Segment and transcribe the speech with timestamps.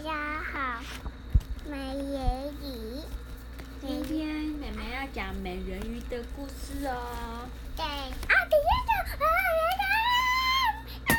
[0.00, 0.82] 家好，
[1.68, 3.02] 美人鱼。
[3.80, 7.46] 今天妹妹要讲美人鱼的故事哦。
[7.76, 8.08] 对啊，
[8.48, 9.24] 等一下，啊，
[9.58, 9.68] 人
[11.04, 11.14] 啊！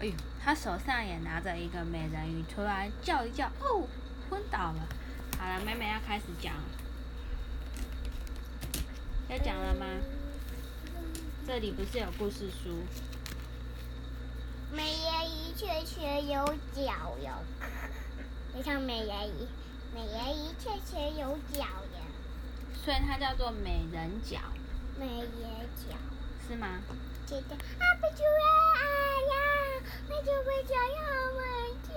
[0.00, 0.12] 哎呦，
[0.42, 3.86] 她手上也拿着一个美人鱼，突然叫一叫，哦，
[4.28, 4.88] 昏倒了。
[5.38, 6.54] 好了，妹妹要开始讲。
[9.28, 9.86] 要讲了吗？
[11.46, 12.82] 这里不是有故事书？
[15.56, 16.44] 确实有
[16.74, 17.30] 脚哟，
[18.54, 19.46] 你看美人鱼，
[19.94, 22.00] 美人鱼确实有脚呀。
[22.84, 24.38] 所以它叫做美人脚。
[24.98, 25.28] 美人
[25.76, 25.96] 脚。
[26.48, 26.80] 是吗？
[27.26, 28.80] 记得啊，不就啊
[29.30, 29.34] 呀，
[30.08, 30.82] 那就会这样
[31.36, 31.40] 玩
[31.86, 31.94] 久。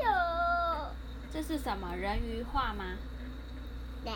[1.33, 2.95] 这是什么人鱼画吗？
[4.03, 4.13] 对。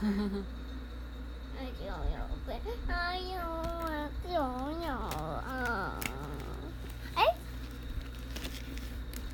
[1.58, 2.16] 哎呦呦，
[2.88, 3.28] 哎呦，
[4.32, 4.36] 呦
[4.80, 5.98] 呦啊！
[7.16, 7.18] 哎。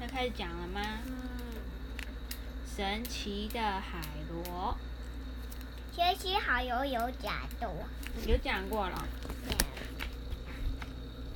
[0.01, 0.81] 要开始讲了吗？
[1.09, 1.13] 嗯。
[2.77, 4.77] 神奇的海螺。
[5.93, 7.69] 学习好游有讲过。
[8.25, 9.09] 有讲过了。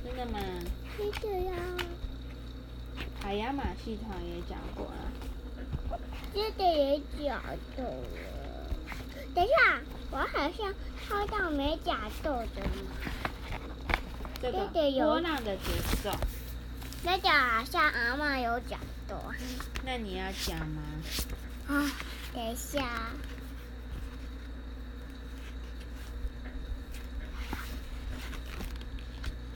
[0.01, 0.39] 真的吗？
[0.97, 1.53] 真的呀。
[3.21, 5.99] 海洋马戏团也讲过了。
[6.33, 7.43] 真的也讲
[7.75, 8.71] 过了。
[9.35, 10.73] 等一下，我好像
[11.05, 12.95] 抄到没讲过的吗？
[14.41, 15.63] 这个波浪的节
[16.01, 16.11] 奏。
[17.03, 19.33] 那个好像阿妈有讲过。
[19.85, 20.81] 那你要讲吗？
[21.67, 21.91] 啊，
[22.33, 22.85] 等一下。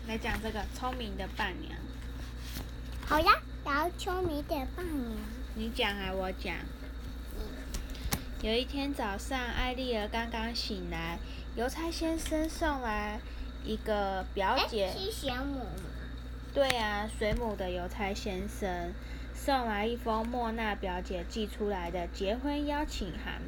[0.07, 1.73] 来讲这个聪明的伴娘。
[3.07, 3.31] 好呀，
[3.65, 5.17] 然后聪明的伴娘。
[5.55, 6.55] 你讲还是我讲？
[8.41, 11.19] 有一天早上，艾丽儿刚刚醒来，
[11.55, 13.19] 邮差先生送来
[13.63, 14.93] 一个表姐。
[14.97, 15.92] 是水母吗？
[16.53, 18.93] 对啊，水母的邮差先生
[19.33, 23.41] 送来一封莫娜表姐寄出来的结婚邀请函，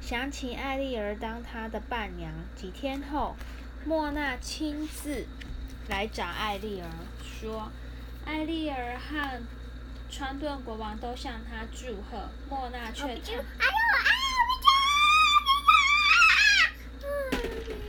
[0.00, 2.32] 想请艾丽儿当她的伴娘。
[2.56, 3.36] 几天后，
[3.84, 5.26] 莫娜亲自
[5.88, 6.90] 来找艾丽儿，
[7.22, 7.70] 说
[8.24, 9.40] 艾丽儿和
[10.10, 13.04] 川顿国王都向她祝贺，莫娜却……
[13.04, 13.20] 哎呦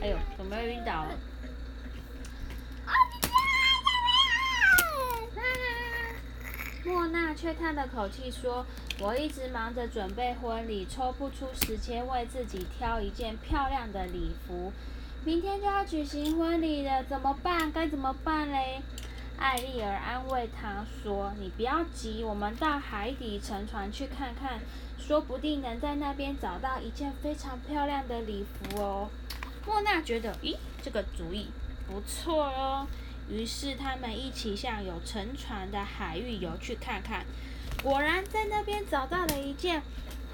[0.00, 1.18] 哎呦哎呦，怎么又晕倒了？
[7.10, 8.64] 娜却叹了口气说
[8.98, 14.72] ：“我一直忙着准备婚礼，抽不出时间为自己挑一件漂亮的礼服。
[15.24, 17.70] 明天就要举行婚礼了，怎么办？
[17.70, 18.80] 该怎么办嘞？”
[19.38, 24.60] 艾丽儿安慰他说：“你不要急，我们到海底乘船去看看，
[24.98, 29.08] 说不定能在那边找到一件非常漂亮的礼服哦。”
[29.66, 31.48] 莫娜觉得：“咦，这个主意
[31.86, 32.86] 不错哦。”
[33.32, 37.24] 于是他们一起向有沉船的海域游去看看，
[37.82, 39.82] 果然在那边找到了一件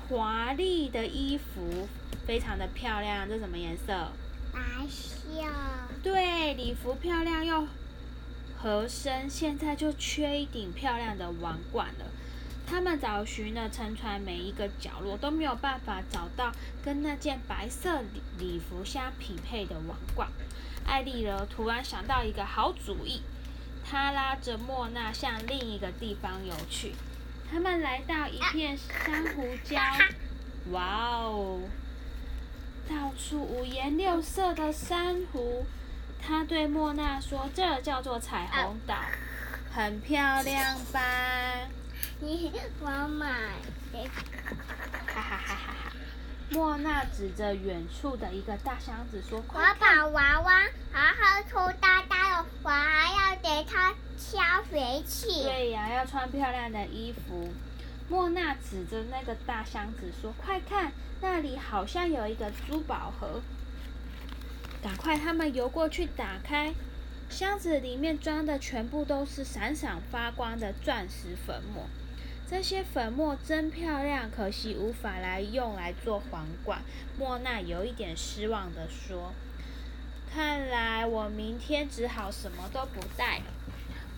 [0.09, 1.89] 华丽的衣服，
[2.27, 3.29] 非常的漂亮。
[3.29, 4.13] 这什么颜色？
[4.53, 5.45] 白色。
[6.03, 7.67] 对，礼服漂亮又
[8.57, 12.07] 合身，现在就缺一顶漂亮的王冠了。
[12.67, 16.53] 他们找寻了沉船每一个角落，都没有办法找到
[16.85, 20.29] 跟那件白色礼礼服相匹配的王冠。
[20.85, 23.23] 艾丽儿突然想到一个好主意，
[23.89, 26.95] 她拉着莫娜向另一个地方游去。
[27.49, 29.81] 他们来到一片珊瑚礁，
[30.73, 31.61] 哇哦，
[32.89, 35.65] 到处五颜六色的珊瑚。
[36.21, 38.97] 他对莫娜说：“这叫做彩虹岛，
[39.73, 41.01] 很漂亮吧？”
[42.21, 42.51] 你
[42.81, 43.29] 我买。
[45.07, 45.93] 哈哈哈哈哈。
[46.49, 50.63] 莫娜指着远处的一个大箱子说：“我把娃娃
[50.93, 57.53] 好好抽大大哦，我还要给它挑肥去。”对呀，要穿漂亮的衣服。
[58.09, 63.43] 莫娜指着那个大箱子说：“快看，那里好像有一个珠宝盒。”
[64.81, 66.73] 赶快，他们游过去打开
[67.29, 71.89] 箱子，里面装的全部都是闪闪发光的钻石粉末。
[72.49, 76.81] 这些粉末真漂亮，可惜无法来用来做皇冠。
[77.19, 79.33] 莫娜有一点失望地说
[80.33, 83.43] ：“看来我明天只好什么都不带。”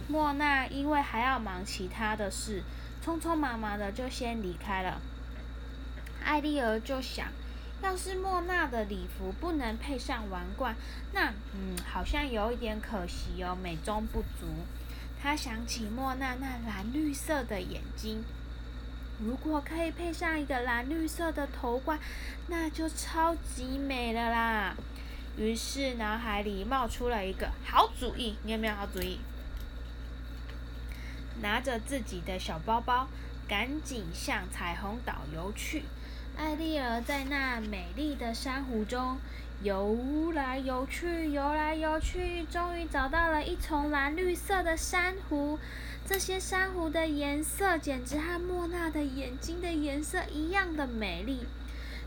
[0.08, 2.62] 莫娜因为还要忙其他的事，
[3.02, 5.00] 匆匆忙忙的就先离开了。
[6.22, 7.28] 艾丽儿就想，
[7.82, 10.76] 要是莫娜的礼服不能配上王冠，
[11.14, 14.46] 那嗯，好像有一点可惜哦，美中不足。
[15.20, 18.24] 他想起莫娜那蓝绿色的眼睛，
[19.18, 21.98] 如果可以配上一个蓝绿色的头冠，
[22.46, 24.76] 那就超级美了啦。
[25.36, 29.18] 于是脑海里冒出了一个好主意，你有没有好主意？
[31.42, 33.08] 拿着自己的小包包，
[33.46, 35.84] 赶紧向彩虹岛游去。
[36.36, 39.18] 艾丽儿在那美丽的珊瑚中
[39.62, 45.58] 游来游去，游来游去，终于找到了一丛蓝绿色的珊瑚。
[46.06, 51.40] 这些珊瑚的颜色简直和莫娜的眼睛的颜色一样的美丽。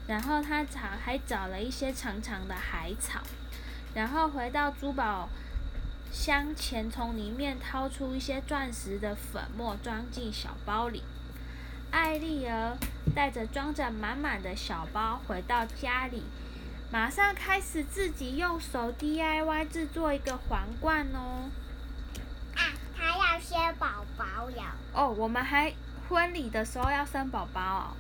[0.08, 3.20] 然后他找还找了一些长长的海草，
[3.94, 5.30] 然后回到珠宝
[6.12, 11.04] 箱前，从里面掏出一些钻石的粉末，装进小包里。
[11.92, 12.78] 艾丽儿
[13.14, 16.24] 带着装着满满的小包回到家里，
[16.92, 21.50] 马上开始自己用手 DIY 制作一个皇冠哦。
[22.54, 22.62] 啊，
[22.94, 24.76] 他要生宝宝了！
[24.92, 25.74] 哦，我们还
[26.10, 27.96] 婚礼的时候要生宝宝哦。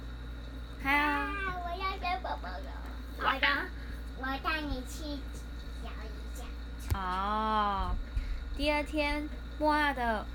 [0.84, 1.32] 还有，啊，
[1.64, 2.72] 我要生宝宝了！
[3.18, 3.48] 好的，
[4.18, 5.06] 我带你去
[5.86, 6.44] 摇一下。
[7.00, 7.96] 哦，
[8.58, 10.26] 第二天莫娜的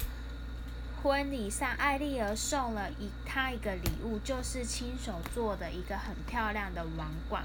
[1.02, 7.44] 婚礼上，艾丽儿送了一她一个礼物，就是亲手做的一个很漂亮的王冠。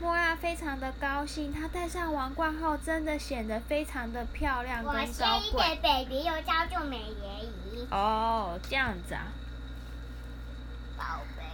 [0.00, 5.50] 莫娜非常的高兴，她戴上王冠后，真的显得非常的漂亮我跟高贵。
[5.52, 5.82] 我先给。
[5.82, 9.26] baby，又叫做美人鱼，哦，这样子啊，
[10.96, 11.44] 宝贝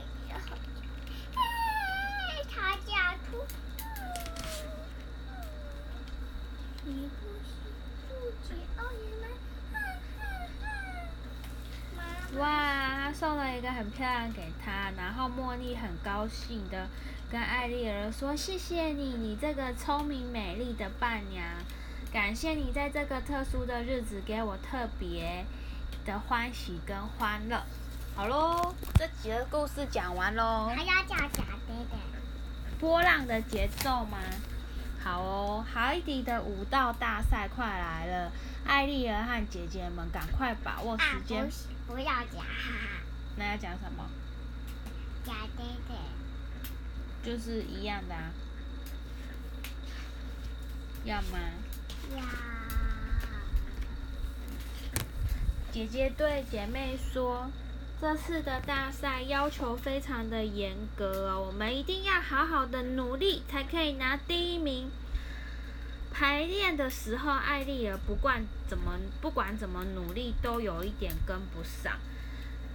[2.48, 3.44] 他家是不
[8.44, 8.88] 解奥特
[9.20, 9.24] 曼？
[11.96, 16.86] 妈妈哇，他送了一个很漂亮给她，然后茉莉很高兴的
[17.30, 21.44] 跟艾丽儿说：“谢谢你，你这个聪明美丽的伴娘，
[22.12, 25.46] 感谢你在这个特殊的日子给我特别
[26.04, 27.62] 的欢喜跟欢乐。”
[28.14, 30.70] 好喽，这几个故事讲完喽。
[30.74, 31.98] 还要叫假爹爹。
[32.78, 34.18] 波浪的节奏吗？
[35.06, 38.32] 好哦，海底的舞蹈大赛快来了，
[38.66, 41.48] 艾丽儿和姐姐们赶快把握啊时，间
[41.86, 41.92] 不。
[41.92, 43.02] 不要讲，哈哈，
[43.36, 44.04] 那要讲什么？
[47.22, 48.32] 就是一样的啊。
[51.04, 51.38] 要吗？
[52.16, 52.22] 要，
[55.70, 57.48] 姐姐对姐妹说
[57.98, 64.90] ：“这次的大赛要求非常的严格哦，我们一定要好好的努力，才可以拿第一名。”
[66.12, 71.98] 排练的时候，艾丽儿不管怎么不管怎么努力，都有一点跟不上，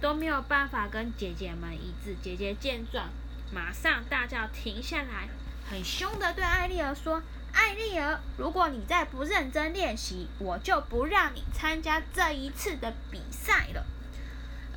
[0.00, 2.16] 都没有办法跟姐姐们一致。
[2.20, 3.08] 姐姐见状，
[3.52, 5.28] 马上大叫停下来，
[5.68, 7.22] 很凶的对艾丽儿说
[7.54, 13.86] ：“艾丽儿，如果你再不认真练习，我就不让你参加这一次的比赛了。”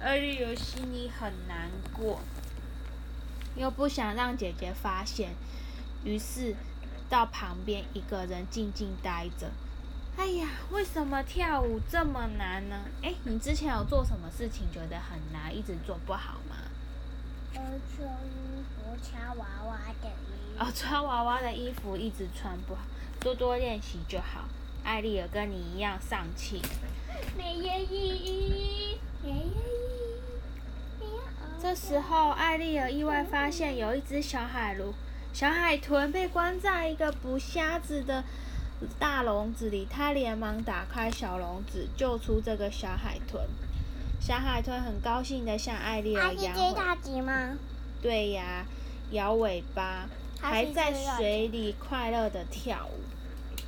[0.02, 2.20] 艾丽儿心里很难过，
[3.56, 5.34] 又不想让姐姐发现，
[6.04, 6.56] 于是
[7.10, 9.50] 到旁边一个人静静待着。
[10.18, 12.86] 哎呀，为什么跳舞这么难呢？
[13.02, 16.56] 哎，你之前有做什么事情觉得很难，一直做不好吗？
[17.54, 22.82] 我，穿衣服穿娃娃的衣哦，穿娃娃的衣服一直穿不好，
[23.20, 24.46] 多多练习就好。
[24.84, 26.62] 艾丽儿跟你一样丧气。
[27.36, 28.95] 美人鱼，美人鱼，美人鱼
[31.62, 34.94] 这时候，艾丽尔意外发现有一只小海螺、
[35.34, 38.24] 小海豚被关在一个捕虾子的
[39.00, 39.88] 大笼子里。
[39.90, 43.48] 她连忙打开小笼子，救出这个小海豚。
[44.22, 47.58] 小海豚很高兴的向艾丽它是儿摇尾，最大级吗？
[48.02, 48.66] 对呀，
[49.10, 50.08] 摇尾巴，
[50.40, 53.02] 还在水里快乐的跳舞。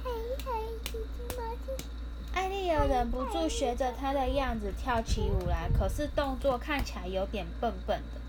[0.04, 0.12] 嘿
[0.46, 0.52] 嘿，
[0.86, 1.84] 叽叽嘛叽。
[2.34, 8.22] 艾丽儿忍不住学着他的样子跳起舞来，可是动作看起来有点笨笨的。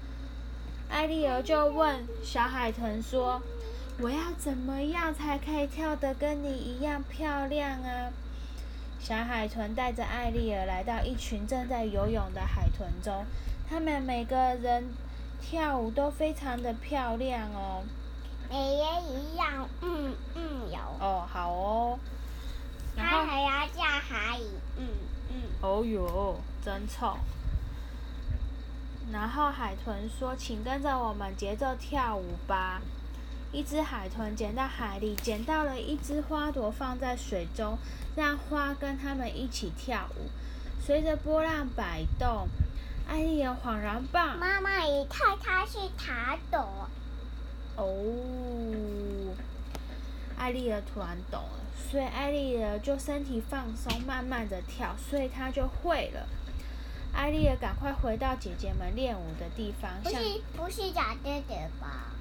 [0.88, 3.42] 艾丽儿就问小海豚说
[4.00, 8.10] ：“我要怎么样才可以跳得跟你一样漂亮啊？”
[8.98, 13.24] 小海豚带着艾丽儿来到一群正在游泳的海豚中，
[13.68, 14.88] 他们每个人
[15.40, 17.84] 跳舞都非常的漂亮哦。
[18.50, 20.78] 美人一样，嗯嗯有。
[20.98, 21.98] 哦，好哦。
[22.98, 24.86] 然后还要叫海蚁，嗯
[25.30, 25.34] 嗯。
[25.62, 27.16] 哦哟，真臭！
[29.10, 32.82] 然后海豚说：“请跟着我们节奏跳舞吧。”
[33.50, 37.78] 一只海豚捡到海里，捡到了一只花朵，放在水中，
[38.14, 40.28] 让花跟它们一起跳舞。
[40.78, 42.46] 随着波浪摆动，
[43.08, 46.90] 艾丽儿恍然大妈妈一看它是塔朵，
[47.76, 49.34] 哦，
[50.38, 56.26] 艾丽儿突然懂了，所以艾丽儿就身体放松，慢慢的跳，所以她就会了。
[57.12, 62.12] 艾丽儿赶快回到姐姐们练舞的地方，像不是不是假爹爹吧？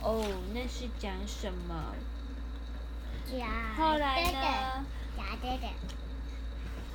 [0.00, 1.94] 哦，那是讲什么？
[3.30, 4.84] 讲后来呢？
[5.16, 5.68] 假爹爹。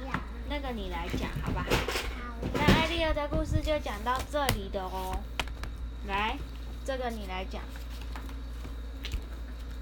[0.06, 1.66] 假那个你来讲好不好？
[1.66, 5.18] 好那艾丽儿的故事就讲到这里的哦。
[6.08, 6.38] 来，
[6.86, 7.62] 这个你来讲。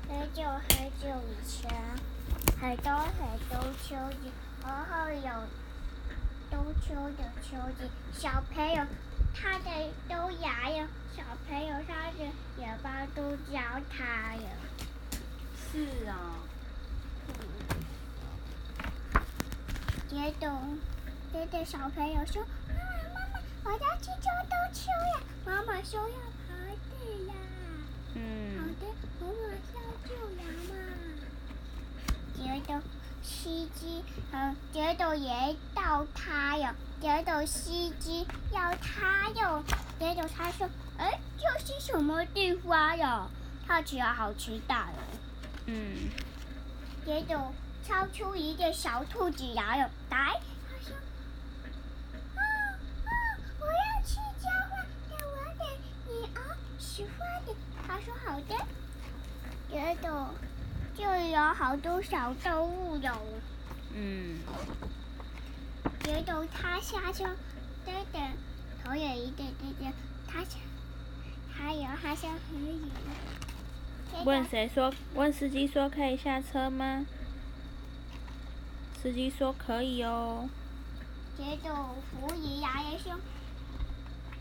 [0.07, 1.69] 很久很久以前，
[2.61, 4.31] 很多很多秋季，
[4.63, 5.29] 然后有
[6.49, 8.83] 冬秋的秋季，小朋友
[9.33, 9.69] 他的
[10.07, 12.25] 都牙呀，小朋友他的
[12.57, 13.59] 尾巴都焦
[13.89, 14.43] 塌了。
[15.71, 16.15] 是啊。
[20.07, 20.49] 接着，
[21.33, 22.73] 接着小朋友说：“妈
[23.13, 26.15] 妈，妈妈，我要去捉冬秋呀！”妈妈说：“要
[26.47, 27.33] 排队呀。”
[28.15, 28.54] 嗯。
[28.79, 28.85] 好的，
[29.19, 29.33] 妈妈
[29.73, 30.73] 要救羊嘛。
[32.35, 32.81] 接着，
[33.23, 36.69] 司机，嗯，接着也到他哟，
[37.01, 39.63] 接着司机要他哟，
[39.99, 43.27] 接着他说：“哎，这是什么地方呀？
[43.67, 44.99] 看起来好期待哦。”
[45.67, 46.09] 嗯。
[47.05, 47.51] 接着。
[47.87, 50.95] 超出一个小兔子来了，来，他说
[52.33, 52.41] ：“啊
[53.05, 53.09] 啊，
[53.59, 55.63] 我要去交换，但我得
[56.09, 56.57] 你啊
[57.25, 57.55] 喜欢的。”
[57.87, 58.55] 他说：“好的。”
[59.71, 60.29] 接着
[60.95, 63.11] 就有好多小动物有。
[63.93, 64.39] 嗯。
[66.03, 67.25] 接着他下车，
[67.85, 68.21] 等等，
[68.83, 69.87] 头有一个弟弟，
[70.27, 70.59] 他想，
[71.51, 72.81] 还有他想可以。
[74.23, 74.93] 问谁说？
[75.15, 77.05] 问司机说可以下车吗？
[79.01, 80.47] 司机说可以哦。
[81.37, 83.19] 接着服务员牙也说：“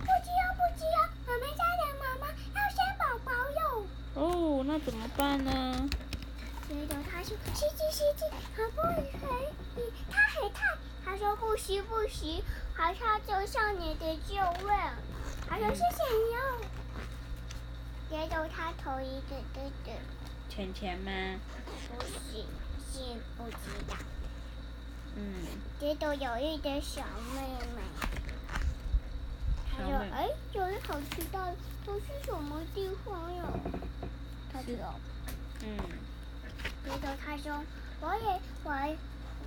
[0.04, 5.88] 不急哦，不急哦，我们家的妈妈要生宝宝哟。”哦，那怎么办呢？
[6.68, 9.92] 接着他说：“司机，司机，可不可以？
[10.10, 10.66] 他很烫。”
[11.04, 12.42] 他说：“不行，不行，
[12.74, 14.76] 好像就像你的救问。”
[15.48, 16.60] 他说：“谢谢你哦。”
[18.10, 19.90] 接着他头一个哥哥。
[20.48, 21.10] 钱钱吗？
[21.64, 22.44] 不是，
[22.92, 23.00] 是
[23.36, 23.56] 不知
[23.88, 23.96] 道。
[25.16, 25.46] 嗯，
[25.78, 27.02] 接着有一个小
[27.34, 27.40] 妹
[27.74, 27.82] 妹，
[29.84, 31.52] 她说：“哎，有人好知道
[31.84, 33.44] 都是什么地方呀？”
[34.50, 34.74] 她说
[35.62, 35.76] ：“嗯。”
[36.84, 37.62] 接着他说
[38.00, 38.70] ：“我也我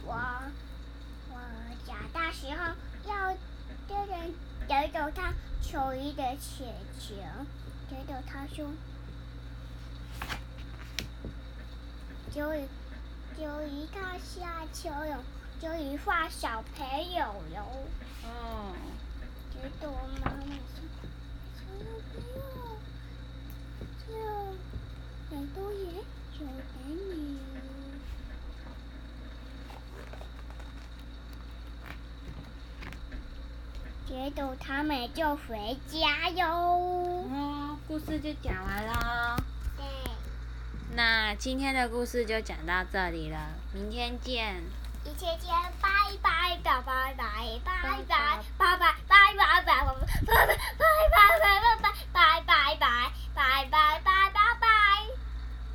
[0.06, 0.14] 我
[1.32, 1.40] 我
[1.86, 2.76] 长大时候
[3.08, 3.36] 要
[3.88, 4.34] 跟人
[4.68, 6.66] 接着她求一个雪
[7.00, 7.16] 球。”
[7.90, 8.70] 接着他说
[12.32, 12.42] ：“就
[13.36, 15.24] 就一个下秋了。”
[15.60, 17.64] 就一画小朋友哟。
[18.24, 18.76] 哦。
[19.58, 20.78] 觉得我妈妈说
[21.58, 22.38] ：“小朋友，
[24.06, 25.80] 这很多也
[26.40, 27.40] 有给你。”
[34.08, 36.48] 接着他们就回家哟。
[36.48, 39.36] 哦，故事就讲完了。
[39.76, 39.84] 对。
[40.96, 44.64] 那今天的故事就讲到这里了，明天见。
[45.04, 45.90] 一切见，拜
[46.22, 48.96] 拜的，拜拜，拜拜，拜拜
[49.36, 49.86] 拜拜，拜
[50.30, 50.56] 拜，
[51.12, 53.97] 拜拜，拜拜，拜拜，拜拜。